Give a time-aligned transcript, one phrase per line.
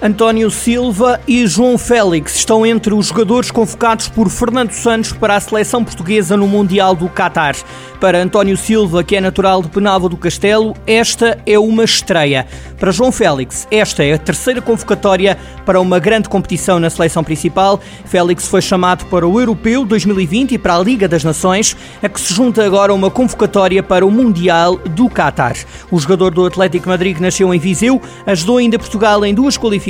[0.00, 5.40] António Silva e João Félix estão entre os jogadores convocados por Fernando Santos para a
[5.40, 7.56] seleção portuguesa no Mundial do Qatar.
[8.00, 12.46] Para António Silva, que é natural de Penalva do Castelo, esta é uma estreia.
[12.78, 15.36] Para João Félix, esta é a terceira convocatória
[15.66, 17.80] para uma grande competição na seleção principal.
[18.04, 22.20] Félix foi chamado para o Europeu 2020 e para a Liga das Nações, a que
[22.20, 25.56] se junta agora uma convocatória para o Mundial do Qatar.
[25.90, 29.87] O jogador do Atlético Madrid nasceu em Viseu, ajudou ainda Portugal em duas qualificações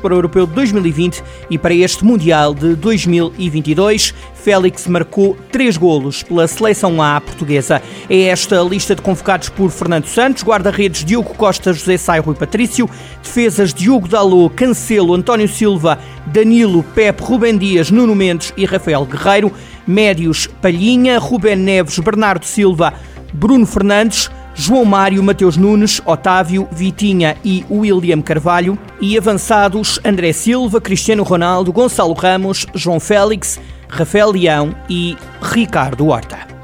[0.00, 4.12] para o Europeu de 2020 e para este Mundial de 2022.
[4.34, 7.80] Félix marcou três golos pela seleção A portuguesa.
[8.08, 12.34] É esta a lista de convocados por Fernando Santos, guarda-redes Diogo Costa, José Sairo e
[12.34, 12.88] Patrício,
[13.22, 19.52] defesas Diogo Dalô, Cancelo, António Silva, Danilo, Pepe, Rubem Dias, Nuno Mendes e Rafael Guerreiro,
[19.86, 22.94] médios Palhinha, Rubén Neves, Bernardo Silva,
[23.32, 30.80] Bruno Fernandes, João Mário, Mateus Nunes, Otávio, Vitinha e William Carvalho e avançados André Silva,
[30.80, 36.55] Cristiano Ronaldo, Gonçalo Ramos, João Félix, Rafael Leão e Ricardo Horta.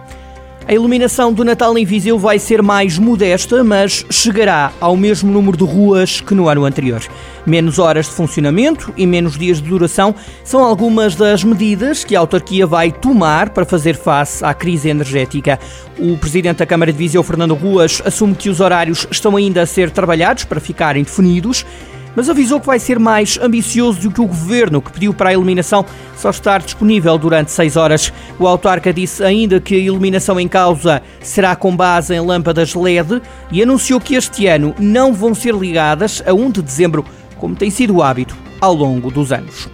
[0.67, 5.57] A iluminação do Natal em Viseu vai ser mais modesta, mas chegará ao mesmo número
[5.57, 7.03] de ruas que no ano anterior.
[7.45, 12.21] Menos horas de funcionamento e menos dias de duração são algumas das medidas que a
[12.21, 15.59] autarquia vai tomar para fazer face à crise energética.
[15.99, 19.67] O presidente da Câmara de Viseu, Fernando Ruas, assume que os horários estão ainda a
[19.67, 21.67] ser trabalhados para ficarem definidos
[22.15, 25.33] mas avisou que vai ser mais ambicioso do que o governo, que pediu para a
[25.33, 25.85] iluminação
[26.17, 28.13] só estar disponível durante seis horas.
[28.39, 33.21] O autarca disse ainda que a iluminação em causa será com base em lâmpadas LED
[33.51, 37.05] e anunciou que este ano não vão ser ligadas a 1 de dezembro,
[37.37, 39.69] como tem sido o hábito ao longo dos anos.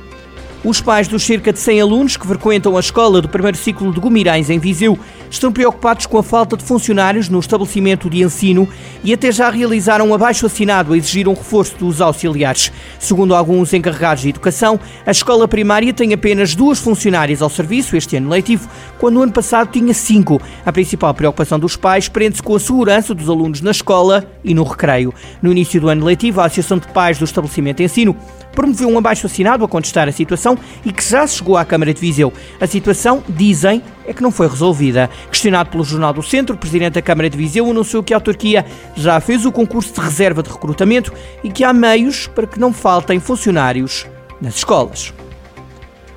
[0.65, 4.01] Os pais dos cerca de 100 alunos que frequentam a escola do primeiro ciclo de
[4.01, 4.99] Gumirães, em Viseu,
[5.31, 8.69] estão preocupados com a falta de funcionários no estabelecimento de ensino
[9.03, 12.73] e até já realizaram um abaixo assinado a exigir um reforço dos auxiliares.
[12.99, 18.17] Segundo alguns encarregados de educação, a escola primária tem apenas duas funcionárias ao serviço este
[18.17, 20.41] ano letivo, quando no ano passado tinha cinco.
[20.65, 24.63] A principal preocupação dos pais prende-se com a segurança dos alunos na escola e no
[24.63, 25.13] recreio.
[25.43, 28.17] No início do ano letivo, a Associação de Pais do Estabelecimento de Ensino
[28.59, 32.01] promoveu um abaixo assinado a contestar a situação e que já chegou à Câmara de
[32.01, 32.33] Viseu.
[32.61, 35.09] A situação, dizem, é que não foi resolvida.
[35.31, 38.67] Questionado pelo Jornal do Centro, o Presidente da Câmara de Viseu anunciou que a autarquia
[38.97, 41.13] já fez o concurso de reserva de recrutamento
[41.45, 44.09] e que há meios para que não faltem funcionários
[44.41, 45.15] nas escolas.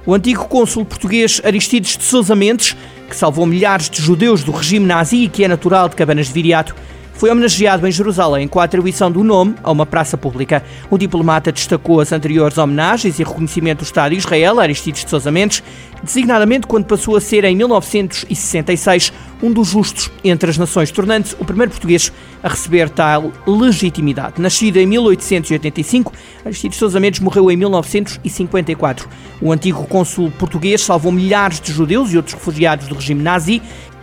[0.03, 2.75] O antigo cônsul português Aristides de Sousa Mendes,
[3.07, 6.33] que salvou milhares de judeus do regime nazi e que é natural de Cabanas de
[6.33, 6.75] Viriato,
[7.13, 10.63] foi homenageado em Jerusalém com a atribuição do nome a uma praça pública.
[10.89, 15.31] O diplomata destacou as anteriores homenagens e reconhecimento do Estado de Israel, Aristides de Sousa
[15.31, 15.63] Mendes,
[16.03, 21.45] designadamente quando passou a ser, em 1966, um dos justos entre as nações, tornando-se o
[21.45, 22.11] primeiro português
[22.43, 24.41] a receber tal legitimidade.
[24.41, 26.13] Nascido em 1885,
[26.45, 29.07] Aristides Sousa Mendes morreu em 1954.
[29.41, 33.61] O antigo cônsul português salvou milhares de judeus e outros refugiados do regime nazi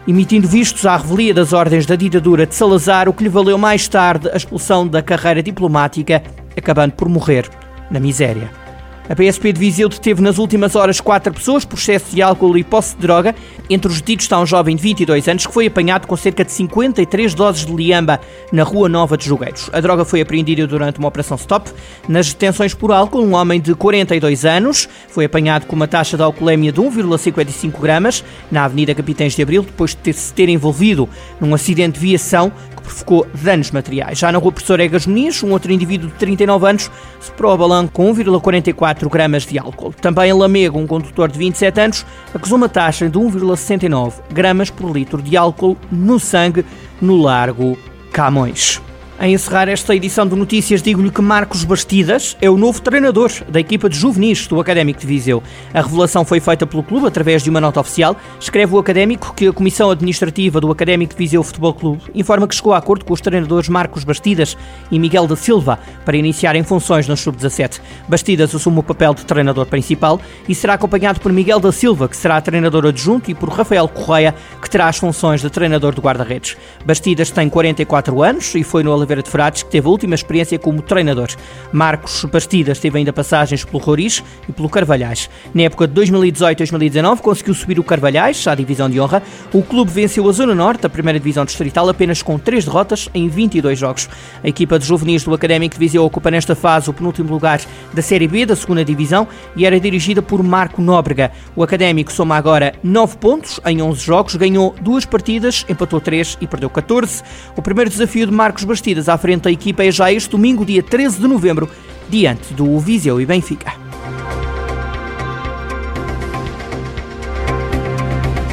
[0.09, 3.87] emitindo vistos à revelia das ordens da ditadura de Salazar, o que lhe valeu mais
[3.87, 6.23] tarde a expulsão da carreira diplomática,
[6.57, 7.47] acabando por morrer
[7.91, 8.68] na miséria.
[9.09, 12.63] A PSP de Viseu deteve nas últimas horas quatro pessoas por excesso de álcool e
[12.63, 13.35] posse de droga.
[13.71, 16.53] Entre os detidos está um jovem de 22 anos que foi apanhado com cerca de
[16.53, 18.21] 53 doses de liamba
[18.53, 19.71] na Rua Nova de Jogueiros.
[19.73, 21.71] A droga foi apreendida durante uma operação stop.
[22.07, 26.23] Nas detenções por álcool, um homem de 42 anos foi apanhado com uma taxa de
[26.23, 31.09] alcoolemia de 1,55 gramas na Avenida Capitães de Abril, depois de ter se ter envolvido
[31.41, 32.53] num acidente de viação
[32.88, 34.19] provocou danos materiais.
[34.19, 36.91] Já na rua Professor Egas Muniz, um outro indivíduo de 39 anos
[37.21, 39.93] soprou a com 1,44 gramas de álcool.
[39.93, 44.91] Também em Lamego, um condutor de 27 anos acusou uma taxa de 1,69 gramas por
[44.91, 46.65] litro de álcool no sangue
[47.00, 47.78] no Largo
[48.12, 48.88] Camões.
[49.21, 53.59] A encerrar esta edição de Notícias, digo-lhe que Marcos Bastidas é o novo treinador da
[53.59, 55.43] equipa de juvenis do Académico de Viseu.
[55.75, 58.17] A revelação foi feita pelo clube através de uma nota oficial.
[58.39, 62.54] Escreve o Académico que a Comissão Administrativa do Académico de Viseu Futebol Clube informa que
[62.54, 64.57] chegou a acordo com os treinadores Marcos Bastidas
[64.89, 67.81] e Miguel da Silva para iniciarem funções no Sub-17.
[68.07, 72.16] Bastidas assume o papel de treinador principal e será acompanhado por Miguel da Silva, que
[72.16, 74.33] será treinador adjunto, e por Rafael Correia,
[74.63, 76.57] que terá as funções de treinador de guarda-redes.
[76.87, 80.59] Bastidas tem 44 anos e foi no Oliveira de Frades, que teve a última experiência
[80.59, 81.28] como treinador.
[81.72, 85.31] Marcos Bastidas teve ainda passagens pelo Roriz e pelo Carvalhais.
[85.55, 89.22] Na época de 2018-2019 conseguiu subir o Carvalhais à divisão de honra.
[89.53, 93.28] O clube venceu a Zona Norte, a primeira divisão distrital, apenas com três derrotas em
[93.28, 94.09] 22 jogos.
[94.45, 97.61] A equipa de juvenis do Académico de Viseu ocupa nesta fase o penúltimo lugar
[97.95, 99.27] da Série B da segunda divisão
[99.57, 101.33] e era dirigida por Marco Nóbrega.
[101.57, 106.47] O Académico soma agora 9 pontos em 11 jogos, ganhou duas partidas, empatou 3 e
[106.47, 107.22] perdeu 14.
[107.57, 110.83] O primeiro desafio de Marcos Bastidas à frente da equipa é já este domingo, dia
[110.83, 111.68] 13 de novembro,
[112.09, 113.74] diante do Viseu e Benfica.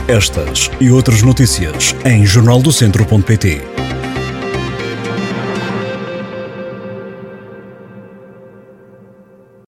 [0.07, 3.61] Estas e outras notícias em jornaldocentro.pt.